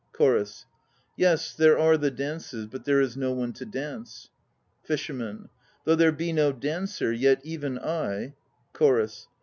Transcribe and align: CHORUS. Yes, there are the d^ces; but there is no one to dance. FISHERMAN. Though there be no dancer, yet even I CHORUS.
CHORUS. 0.13 0.65
Yes, 1.15 1.53
there 1.53 1.77
are 1.77 1.95
the 1.95 2.09
d^ces; 2.09 2.67
but 2.71 2.85
there 2.85 2.99
is 2.99 3.15
no 3.15 3.33
one 3.33 3.53
to 3.53 3.67
dance. 3.67 4.29
FISHERMAN. 4.81 5.49
Though 5.85 5.93
there 5.93 6.11
be 6.11 6.33
no 6.33 6.51
dancer, 6.51 7.11
yet 7.11 7.39
even 7.43 7.77
I 7.77 8.33
CHORUS. 8.73 9.27